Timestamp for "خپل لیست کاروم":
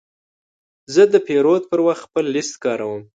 2.07-3.01